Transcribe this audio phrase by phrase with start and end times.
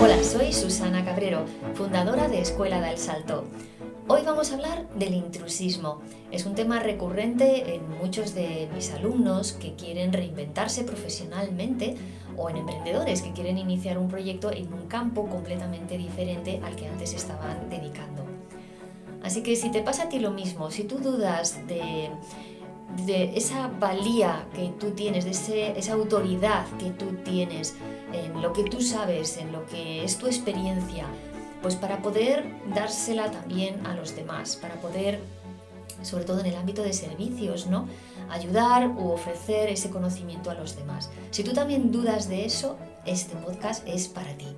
[0.00, 1.44] Hola, soy Susana Cabrero,
[1.74, 3.46] fundadora de Escuela del Salto.
[4.06, 6.02] Hoy vamos a hablar del intrusismo.
[6.30, 11.96] Es un tema recurrente en muchos de mis alumnos que quieren reinventarse profesionalmente
[12.36, 16.86] o en emprendedores que quieren iniciar un proyecto en un campo completamente diferente al que
[16.86, 18.24] antes estaban dedicando.
[19.24, 22.08] Así que si te pasa a ti lo mismo, si tú dudas de,
[23.34, 27.74] esa valía que tú tienes, de esa autoridad que tú tienes
[28.12, 31.06] en lo que tú sabes, en lo que es tu experiencia,
[31.62, 35.20] pues para poder dársela también a los demás, para poder,
[36.02, 37.86] sobre todo en el ámbito de servicios, ¿no?
[38.30, 41.10] ayudar u ofrecer ese conocimiento a los demás.
[41.30, 44.48] Si tú también dudas de eso, este podcast es para ti.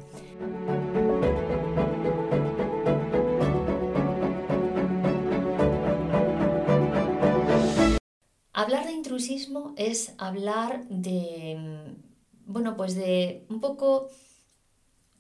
[8.52, 11.89] Hablar de intrusismo es hablar de,
[12.50, 14.10] bueno, pues de un poco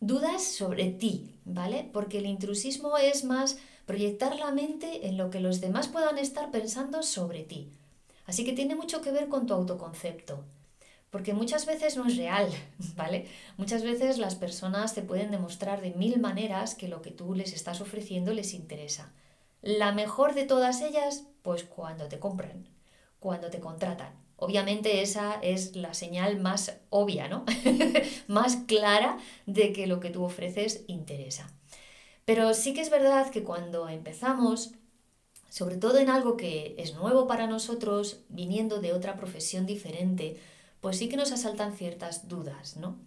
[0.00, 1.88] dudas sobre ti, ¿vale?
[1.92, 6.50] Porque el intrusismo es más proyectar la mente en lo que los demás puedan estar
[6.50, 7.70] pensando sobre ti.
[8.26, 10.44] Así que tiene mucho que ver con tu autoconcepto.
[11.10, 12.50] Porque muchas veces no es real,
[12.96, 13.28] ¿vale?
[13.56, 17.52] Muchas veces las personas te pueden demostrar de mil maneras que lo que tú les
[17.52, 19.12] estás ofreciendo les interesa.
[19.62, 22.66] La mejor de todas ellas, pues cuando te compran,
[23.20, 24.14] cuando te contratan.
[24.40, 27.44] Obviamente esa es la señal más obvia, ¿no?
[28.26, 31.52] más clara de que lo que tú ofreces interesa.
[32.24, 34.72] Pero sí que es verdad que cuando empezamos,
[35.50, 40.40] sobre todo en algo que es nuevo para nosotros, viniendo de otra profesión diferente,
[40.80, 42.98] pues sí que nos asaltan ciertas dudas, ¿no?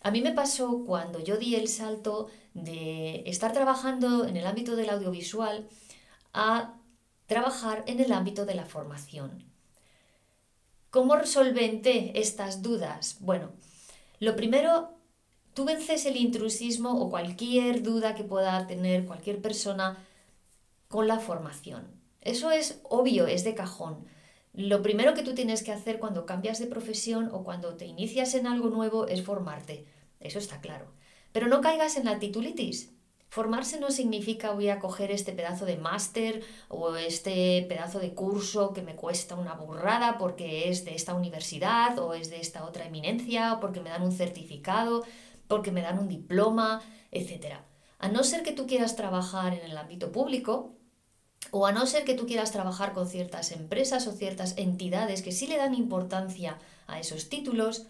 [0.00, 4.76] A mí me pasó cuando yo di el salto de estar trabajando en el ámbito
[4.76, 5.68] del audiovisual
[6.32, 6.74] a
[7.26, 9.53] trabajar en el ámbito de la formación.
[10.94, 13.16] ¿Cómo solventé estas dudas?
[13.18, 13.50] Bueno,
[14.20, 14.90] lo primero,
[15.52, 19.98] tú vences el intrusismo o cualquier duda que pueda tener cualquier persona
[20.86, 21.88] con la formación.
[22.20, 24.06] Eso es obvio, es de cajón.
[24.52, 28.36] Lo primero que tú tienes que hacer cuando cambias de profesión o cuando te inicias
[28.36, 29.86] en algo nuevo es formarte.
[30.20, 30.86] Eso está claro.
[31.32, 32.92] Pero no caigas en la titulitis.
[33.34, 38.72] Formarse no significa voy a coger este pedazo de máster o este pedazo de curso
[38.72, 42.86] que me cuesta una burrada porque es de esta universidad o es de esta otra
[42.86, 45.02] eminencia o porque me dan un certificado,
[45.48, 46.80] porque me dan un diploma,
[47.10, 47.56] etc.
[47.98, 50.76] A no ser que tú quieras trabajar en el ámbito público
[51.50, 55.32] o a no ser que tú quieras trabajar con ciertas empresas o ciertas entidades que
[55.32, 57.86] sí le dan importancia a esos títulos,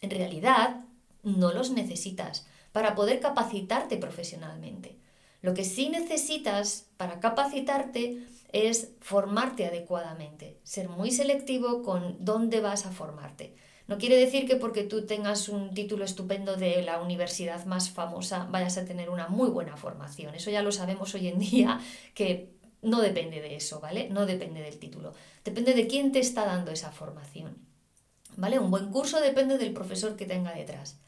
[0.00, 0.86] en realidad
[1.22, 4.98] no los necesitas para poder capacitarte profesionalmente.
[5.42, 12.84] Lo que sí necesitas para capacitarte es formarte adecuadamente, ser muy selectivo con dónde vas
[12.84, 13.54] a formarte.
[13.86, 18.48] No quiere decir que porque tú tengas un título estupendo de la universidad más famosa
[18.50, 20.34] vayas a tener una muy buena formación.
[20.34, 21.78] Eso ya lo sabemos hoy en día
[22.12, 24.08] que no depende de eso, ¿vale?
[24.10, 25.14] No depende del título.
[25.44, 27.56] Depende de quién te está dando esa formación.
[28.36, 28.58] ¿Vale?
[28.58, 30.98] Un buen curso depende del profesor que tenga detrás.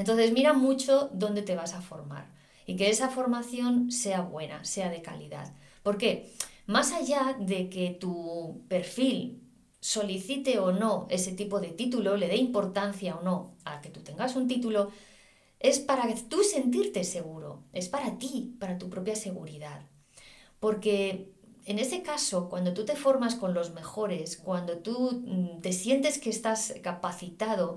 [0.00, 2.30] Entonces mira mucho dónde te vas a formar
[2.64, 5.52] y que esa formación sea buena, sea de calidad.
[5.82, 6.32] Porque
[6.64, 9.42] más allá de que tu perfil
[9.78, 14.00] solicite o no ese tipo de título, le dé importancia o no a que tú
[14.00, 14.90] tengas un título,
[15.58, 19.82] es para tú sentirte seguro, es para ti, para tu propia seguridad.
[20.60, 21.30] Porque
[21.66, 26.16] en ese caso, cuando tú te formas con los mejores, cuando tú mm, te sientes
[26.18, 27.76] que estás capacitado,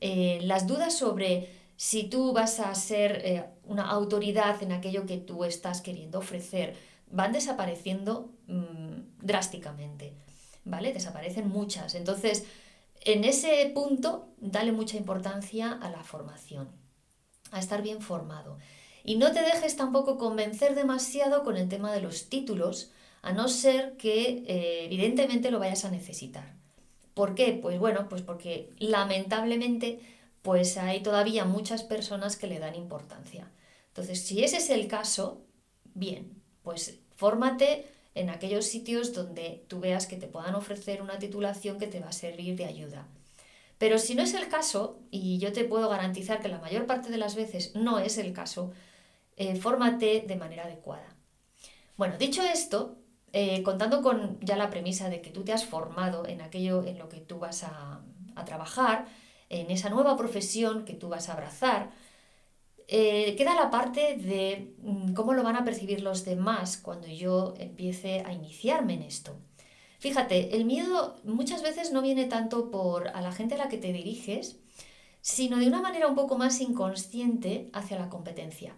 [0.00, 5.18] eh, las dudas sobre si tú vas a ser eh, una autoridad en aquello que
[5.18, 6.76] tú estás queriendo ofrecer
[7.10, 10.14] van desapareciendo mm, drásticamente,
[10.64, 10.92] ¿vale?
[10.92, 11.94] Desaparecen muchas.
[11.94, 12.44] Entonces,
[13.02, 16.70] en ese punto, dale mucha importancia a la formación,
[17.50, 18.58] a estar bien formado.
[19.04, 22.90] Y no te dejes tampoco convencer demasiado con el tema de los títulos,
[23.22, 26.54] a no ser que eh, evidentemente lo vayas a necesitar.
[27.14, 27.58] ¿Por qué?
[27.60, 30.00] Pues bueno, pues porque lamentablemente
[30.42, 33.50] pues hay todavía muchas personas que le dan importancia.
[33.88, 35.46] Entonces, si ese es el caso,
[35.94, 41.78] bien, pues fórmate en aquellos sitios donde tú veas que te puedan ofrecer una titulación
[41.78, 43.06] que te va a servir de ayuda.
[43.78, 47.10] Pero si no es el caso, y yo te puedo garantizar que la mayor parte
[47.10, 48.72] de las veces no es el caso,
[49.36, 51.16] eh, fórmate de manera adecuada.
[51.96, 52.98] Bueno, dicho esto,
[53.36, 56.98] eh, contando con ya la premisa de que tú te has formado en aquello en
[56.98, 58.00] lo que tú vas a,
[58.46, 59.06] trabajar,
[59.48, 61.90] en esa nueva profesión que tú vas a abrazar,
[62.86, 67.54] eh, queda la parte de mm, cómo lo van a percibir los demás cuando yo
[67.58, 69.36] empiece a iniciarme en esto.
[69.98, 73.78] Fíjate, el miedo muchas veces no viene tanto por a la gente a la que
[73.78, 74.60] te diriges,
[75.22, 78.76] sino de una manera un poco más inconsciente hacia la competencia.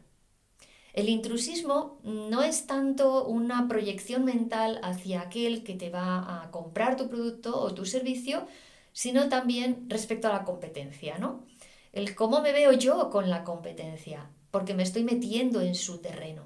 [0.96, 6.96] El intrusismo no es tanto una proyección mental hacia aquel que te va a comprar
[6.96, 8.46] tu producto o tu servicio,
[8.94, 11.44] sino también respecto a la competencia, ¿no?
[11.92, 16.44] El cómo me veo yo con la competencia, porque me estoy metiendo en su terreno.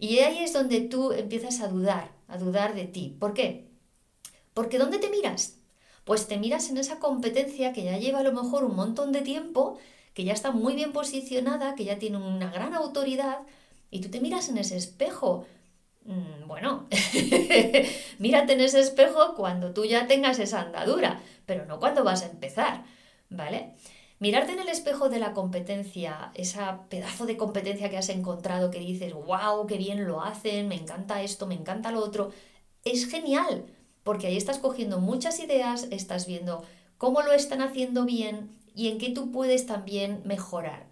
[0.00, 3.16] Y ahí es donde tú empiezas a dudar, a dudar de ti.
[3.20, 3.68] ¿Por qué?
[4.52, 5.58] Porque ¿dónde te miras?
[6.04, 9.22] Pues te miras en esa competencia que ya lleva a lo mejor un montón de
[9.22, 9.78] tiempo,
[10.12, 13.38] que ya está muy bien posicionada, que ya tiene una gran autoridad,
[13.90, 15.46] y tú te miras en ese espejo.
[16.04, 16.86] Mm, bueno,
[18.18, 22.26] mírate en ese espejo cuando tú ya tengas esa andadura, pero no cuando vas a
[22.26, 22.84] empezar,
[23.28, 23.74] ¿vale?
[24.18, 28.78] Mirarte en el espejo de la competencia, esa pedazo de competencia que has encontrado que
[28.78, 32.30] dices, wow, qué bien lo hacen, me encanta esto, me encanta lo otro,
[32.84, 33.66] es genial,
[34.04, 36.64] porque ahí estás cogiendo muchas ideas, estás viendo
[36.96, 40.86] cómo lo están haciendo bien y en qué tú puedes también mejorar.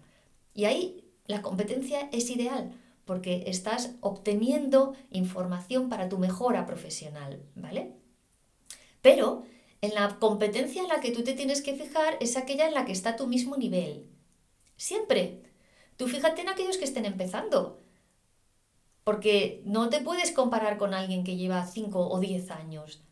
[0.53, 2.73] Y ahí la competencia es ideal,
[3.05, 7.93] porque estás obteniendo información para tu mejora profesional, ¿vale?
[9.01, 9.43] Pero
[9.81, 12.85] en la competencia en la que tú te tienes que fijar es aquella en la
[12.85, 14.09] que está tu mismo nivel.
[14.77, 15.43] Siempre.
[15.95, 17.79] Tú fíjate en aquellos que estén empezando.
[19.03, 23.03] Porque no te puedes comparar con alguien que lleva 5 o 10 años.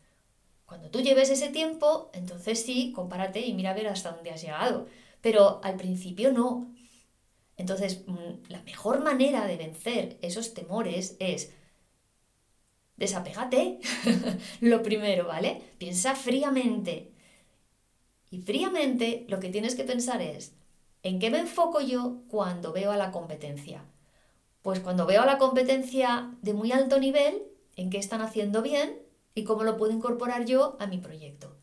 [0.66, 4.42] Cuando tú lleves ese tiempo, entonces sí, compárate y mira a ver hasta dónde has
[4.42, 4.86] llegado.
[5.20, 6.73] Pero al principio no.
[7.56, 11.52] Entonces, mm, la mejor manera de vencer esos temores es
[12.96, 13.80] desapégate,
[14.60, 15.62] lo primero, ¿vale?
[15.78, 17.12] Piensa fríamente.
[18.30, 20.54] Y fríamente lo que tienes que pensar es,
[21.02, 23.84] ¿en qué me enfoco yo cuando veo a la competencia?
[24.62, 27.42] Pues cuando veo a la competencia de muy alto nivel,
[27.76, 28.98] en qué están haciendo bien
[29.34, 31.56] y cómo lo puedo incorporar yo a mi proyecto.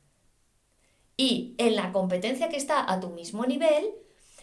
[1.18, 3.92] Y en la competencia que está a tu mismo nivel,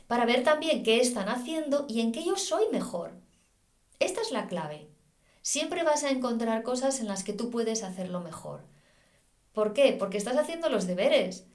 [0.08, 3.12] para ver también qué están haciendo y en qué yo soy mejor.
[4.00, 4.88] Esta es la clave.
[5.42, 8.64] Siempre vas a encontrar cosas en las que tú puedes hacerlo mejor.
[9.52, 9.94] ¿Por qué?
[9.98, 11.46] Porque estás haciendo los deberes.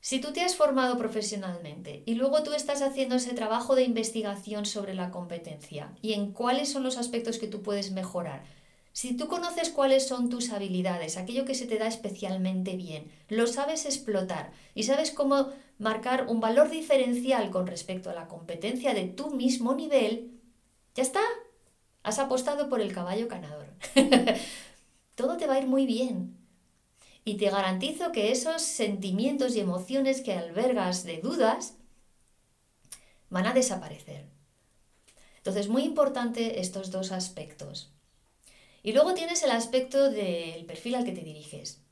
[0.00, 4.64] Si tú te has formado profesionalmente y luego tú estás haciendo ese trabajo de investigación
[4.64, 8.44] sobre la competencia y en cuáles son los aspectos que tú puedes mejorar,
[9.00, 13.46] si tú conoces cuáles son tus habilidades, aquello que se te da especialmente bien, lo
[13.46, 15.48] sabes explotar y sabes cómo
[15.78, 20.38] marcar un valor diferencial con respecto a la competencia de tu mismo nivel,
[20.94, 21.22] ya está,
[22.02, 23.68] has apostado por el caballo ganador.
[25.14, 26.36] Todo te va a ir muy bien.
[27.24, 31.72] Y te garantizo que esos sentimientos y emociones que albergas de dudas
[33.30, 34.26] van a desaparecer.
[35.38, 37.94] Entonces, muy importante estos dos aspectos.
[38.82, 41.82] Y luego tienes el aspecto del perfil al que te diriges.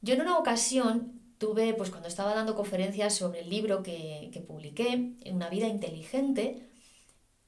[0.00, 4.40] Yo en una ocasión tuve, pues cuando estaba dando conferencias sobre el libro que, que
[4.40, 6.68] publiqué, Una vida inteligente,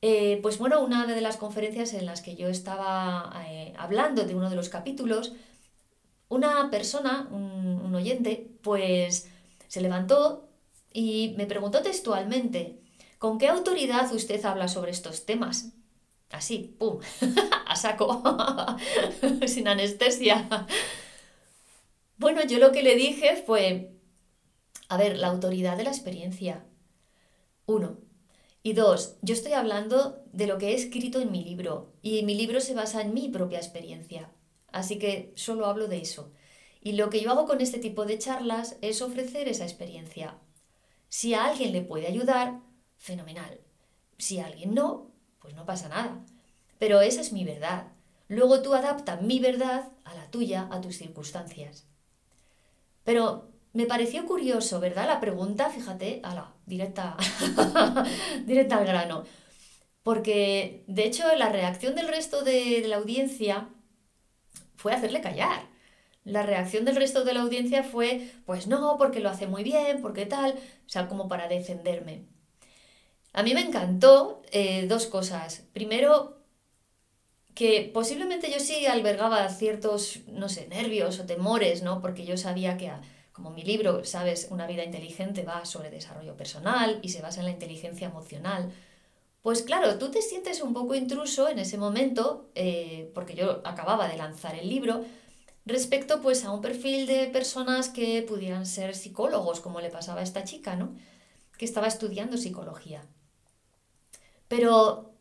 [0.02, 4.34] eh, pues bueno, una de las conferencias en las que yo estaba eh, hablando de
[4.34, 5.32] uno de los capítulos,
[6.28, 9.28] una persona, un, un oyente, pues
[9.68, 10.48] se levantó
[10.92, 12.80] y me preguntó textualmente,
[13.18, 15.72] ¿con qué autoridad usted habla sobre estos temas?
[16.30, 17.00] Así, ¡pum!
[17.66, 18.22] a saco,
[19.46, 20.66] sin anestesia.
[22.16, 23.92] Bueno, yo lo que le dije fue,
[24.88, 26.64] a ver, la autoridad de la experiencia.
[27.66, 27.98] Uno.
[28.62, 32.34] Y dos, yo estoy hablando de lo que he escrito en mi libro y mi
[32.34, 34.30] libro se basa en mi propia experiencia.
[34.72, 36.32] Así que solo hablo de eso.
[36.80, 40.38] Y lo que yo hago con este tipo de charlas es ofrecer esa experiencia.
[41.08, 42.60] Si a alguien le puede ayudar,
[42.96, 43.60] fenomenal.
[44.18, 45.13] Si a alguien no,
[45.44, 46.24] pues no pasa nada.
[46.78, 47.88] Pero esa es mi verdad.
[48.28, 51.86] Luego tú adapta mi verdad a la tuya, a tus circunstancias.
[53.04, 55.06] Pero me pareció curioso, ¿verdad?
[55.06, 57.18] La pregunta, fíjate, la directa,
[58.46, 59.24] directa al grano.
[60.02, 63.68] Porque, de hecho, la reacción del resto de, de la audiencia
[64.76, 65.68] fue hacerle callar.
[66.24, 70.00] La reacción del resto de la audiencia fue, pues no, porque lo hace muy bien,
[70.00, 72.24] porque tal, o sea, como para defenderme.
[73.34, 75.64] A mí me encantó eh, dos cosas.
[75.72, 76.38] Primero,
[77.54, 82.00] que posiblemente yo sí albergaba ciertos, no sé, nervios o temores, ¿no?
[82.00, 82.90] Porque yo sabía que,
[83.32, 87.46] como mi libro, sabes, Una vida inteligente va sobre desarrollo personal y se basa en
[87.46, 88.72] la inteligencia emocional.
[89.42, 94.08] Pues claro, tú te sientes un poco intruso en ese momento, eh, porque yo acababa
[94.08, 95.04] de lanzar el libro,
[95.66, 100.24] respecto pues a un perfil de personas que pudieran ser psicólogos, como le pasaba a
[100.24, 100.94] esta chica, ¿no?
[101.58, 103.02] Que estaba estudiando psicología.
[104.48, 105.14] Pero,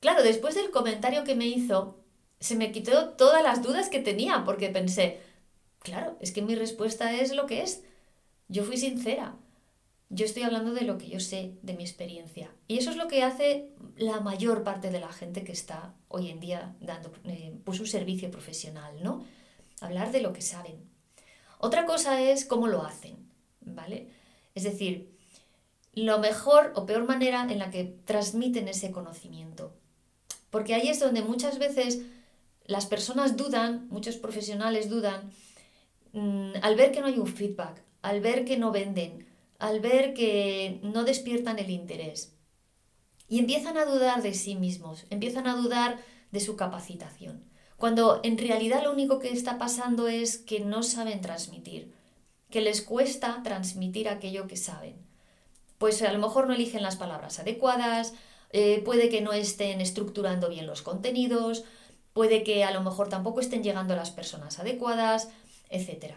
[0.00, 2.00] claro, después del comentario que me hizo,
[2.40, 5.20] se me quitó todas las dudas que tenía, porque pensé,
[5.80, 7.82] claro, es que mi respuesta es lo que es.
[8.48, 9.36] Yo fui sincera.
[10.08, 12.50] Yo estoy hablando de lo que yo sé, de mi experiencia.
[12.66, 16.30] Y eso es lo que hace la mayor parte de la gente que está hoy
[16.30, 19.24] en día dando eh, pues un servicio profesional, ¿no?
[19.80, 20.90] Hablar de lo que saben.
[21.58, 24.08] Otra cosa es cómo lo hacen, ¿vale?
[24.54, 25.16] Es decir,
[25.92, 29.74] lo mejor o peor manera en la que transmiten ese conocimiento.
[30.50, 32.02] Porque ahí es donde muchas veces
[32.64, 35.30] las personas dudan, muchos profesionales dudan,
[36.12, 39.26] mm, al ver que no hay un feedback, al ver que no venden,
[39.58, 42.34] al ver que no despiertan el interés.
[43.28, 45.98] Y empiezan a dudar de sí mismos, empiezan a dudar
[46.32, 47.44] de su capacitación.
[47.76, 51.92] Cuando en realidad lo único que está pasando es que no saben transmitir,
[52.50, 55.09] que les cuesta transmitir aquello que saben.
[55.80, 58.12] Pues a lo mejor no eligen las palabras adecuadas,
[58.50, 61.64] eh, puede que no estén estructurando bien los contenidos,
[62.12, 65.30] puede que a lo mejor tampoco estén llegando a las personas adecuadas,
[65.70, 66.16] etc.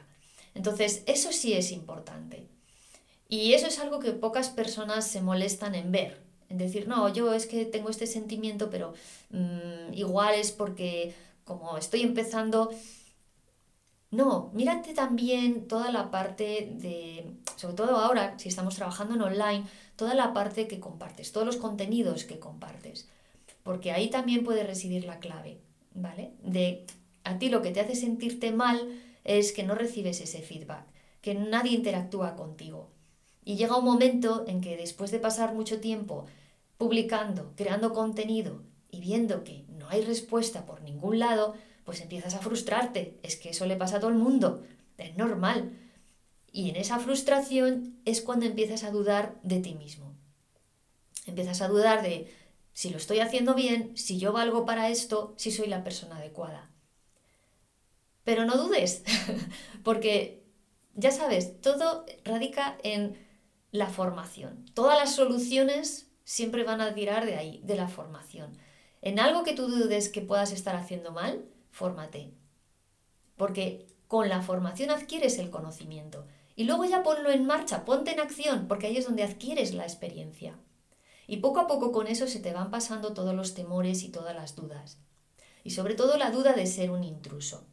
[0.53, 2.46] Entonces, eso sí es importante.
[3.29, 7.34] Y eso es algo que pocas personas se molestan en ver, en decir, no, yo
[7.34, 8.93] es que tengo este sentimiento, pero
[9.29, 11.15] mm, igual es porque
[11.46, 12.70] como estoy empezando...
[14.13, 19.63] No, mírate también toda la parte de, sobre todo ahora, si estamos trabajando en online,
[19.96, 23.10] toda la parte que compartes, todos los contenidos que compartes,
[23.63, 25.58] porque ahí también puede residir la clave,
[25.96, 26.34] ¿vale?
[26.43, 26.86] De
[27.24, 28.88] a ti lo que te hace sentirte mal
[29.24, 30.86] es que no recibes ese feedback,
[31.22, 32.91] que nadie interactúa contigo.
[33.43, 36.27] Y llega un momento en que después de pasar mucho tiempo
[36.77, 41.55] publicando, creando contenido y viendo que no hay respuesta por ningún lado,
[41.86, 43.20] pues empiezas a frustrarte.
[43.24, 44.63] Es que eso le pasa a todo el mundo.
[44.98, 45.78] Es normal.
[46.52, 50.13] Y en esa frustración es cuando empiezas a dudar de ti mismo.
[51.25, 52.32] Empiezas a dudar de
[52.74, 56.72] si lo estoy haciendo bien, si yo valgo para esto, si soy la persona adecuada.
[58.24, 59.04] Pero no dudes,
[59.84, 60.44] porque
[60.96, 63.18] ya sabes, todo radica en
[63.72, 64.66] la formación.
[64.74, 68.58] Todas las soluciones siempre van a tirar de ahí, de la formación.
[69.02, 72.32] En algo que tú dudes que puedas estar haciendo mal, fórmate.
[73.36, 76.25] Porque con la formación adquieres el conocimiento.
[76.56, 79.84] Y luego ya ponlo en marcha, ponte en acción, porque ahí es donde adquieres la
[79.84, 80.56] experiencia.
[81.25, 84.36] Y poco a poco con eso se te van pasando todos los temores y todas
[84.36, 85.00] las dudas.
[85.63, 87.65] Y sobre todo la duda de ser un intruso.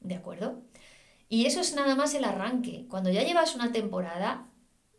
[0.00, 0.62] ¿De acuerdo?
[1.28, 2.86] Y eso es nada más el arranque.
[2.88, 4.48] Cuando ya llevas una temporada,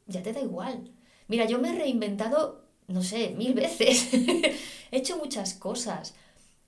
[0.06, 0.92] ya te da igual.
[1.28, 4.14] Mira, yo me he reinventado, no sé, mil veces.
[4.14, 6.14] he hecho muchas cosas.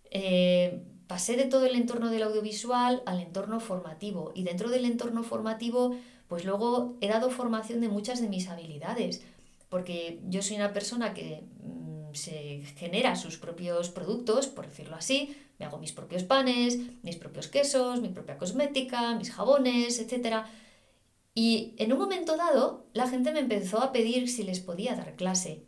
[0.09, 4.31] Eh, pasé de todo el entorno del audiovisual al entorno formativo.
[4.33, 5.97] Y dentro del entorno formativo
[6.29, 9.23] pues luego he dado formación de muchas de mis habilidades,
[9.67, 15.35] porque yo soy una persona que mm, se genera sus propios productos, por decirlo así,
[15.57, 20.45] me hago mis propios panes, mis propios quesos, mi propia cosmética, mis jabones, etc.
[21.33, 25.15] Y en un momento dado, la gente me empezó a pedir si les podía dar
[25.15, 25.65] clase.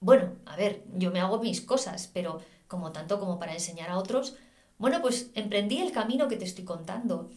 [0.00, 3.98] Bueno, a ver, yo me hago mis cosas, pero como tanto como para enseñar a
[3.98, 4.36] otros,
[4.78, 7.30] bueno, pues emprendí el camino que te estoy contando.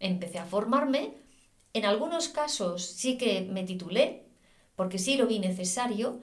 [0.00, 1.14] Empecé a formarme
[1.72, 4.24] en algunos casos sí que me titulé,
[4.74, 6.20] porque sí lo vi necesario,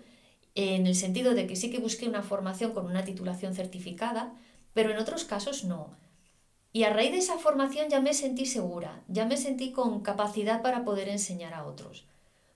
[0.56, 4.34] en el sentido de que sí que busqué una formación con una titulación certificada,
[4.74, 5.96] pero en otros casos no.
[6.74, 10.62] Y a raíz de esa formación ya me sentí segura, ya me sentí con capacidad
[10.62, 12.06] para poder enseñar a otros.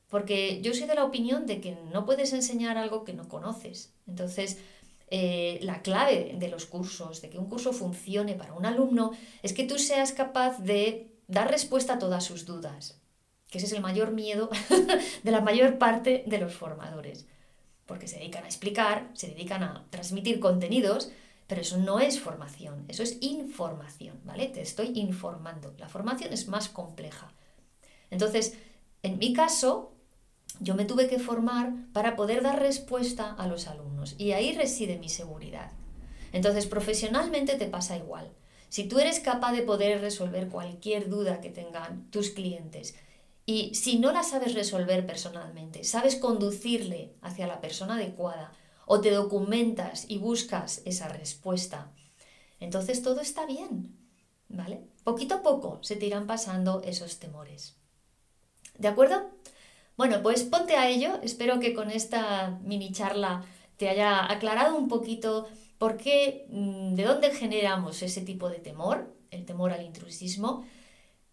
[0.09, 3.93] Porque yo soy de la opinión de que no puedes enseñar algo que no conoces.
[4.05, 4.57] Entonces,
[5.13, 9.11] eh, la clave de los cursos, de que un curso funcione para un alumno,
[9.43, 13.01] es que tú seas capaz de dar respuesta a todas sus dudas,
[13.49, 14.49] que ese es el mayor miedo
[15.23, 17.27] de la mayor parte de los formadores,
[17.85, 21.11] porque se dedican a explicar, se dedican a transmitir contenidos,
[21.45, 24.47] pero eso no es formación, eso es información, ¿vale?
[24.47, 25.73] Te estoy informando.
[25.77, 27.33] La formación es más compleja.
[28.09, 28.57] Entonces,
[29.03, 29.91] en mi caso,
[30.61, 34.97] yo me tuve que formar para poder dar respuesta a los alumnos y ahí reside
[34.97, 35.71] mi seguridad.
[36.31, 38.31] Entonces, profesionalmente te pasa igual.
[38.69, 42.95] Si tú eres capaz de poder resolver cualquier duda que tengan tus clientes
[43.45, 48.53] y si no la sabes resolver personalmente, sabes conducirle hacia la persona adecuada
[48.85, 51.91] o te documentas y buscas esa respuesta,
[52.59, 53.97] entonces todo está bien,
[54.47, 54.81] ¿vale?
[55.03, 57.75] Poquito a poco se te irán pasando esos temores.
[58.77, 59.31] ¿De acuerdo?
[59.97, 61.19] Bueno, pues ponte a ello.
[61.23, 63.43] Espero que con esta mini charla
[63.77, 65.47] te haya aclarado un poquito
[65.81, 66.45] ¿Por qué?
[66.49, 70.63] Mm, ¿De dónde generamos ese tipo de temor, el temor al intrusismo?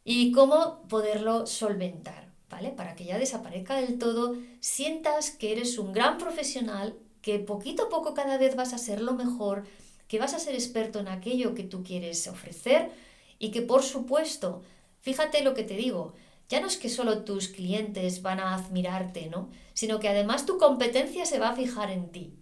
[0.04, 2.70] Y cómo poderlo solventar, ¿vale?
[2.70, 7.88] Para que ya desaparezca del todo, sientas que eres un gran profesional, que poquito a
[7.90, 9.64] poco cada vez vas a ser lo mejor,
[10.08, 12.90] que vas a ser experto en aquello que tú quieres ofrecer
[13.38, 14.62] y que por supuesto,
[15.02, 16.14] fíjate lo que te digo,
[16.48, 19.50] ya no es que solo tus clientes van a admirarte, ¿no?
[19.74, 22.34] Sino que además tu competencia se va a fijar en ti.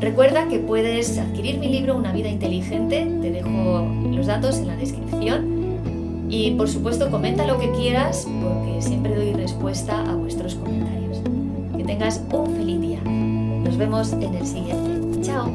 [0.00, 4.76] Recuerda que puedes adquirir mi libro Una vida inteligente, te dejo los datos en la
[4.76, 11.18] descripción y por supuesto comenta lo que quieras porque siempre doy respuesta a vuestros comentarios.
[11.76, 13.00] Que tengas un feliz día.
[13.00, 15.20] Nos vemos en el siguiente.
[15.22, 15.50] Chao.